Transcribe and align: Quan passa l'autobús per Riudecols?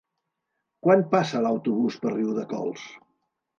Quan 0.87 1.03
passa 1.11 1.43
l'autobús 1.45 2.01
per 2.07 2.17
Riudecols? 2.17 2.91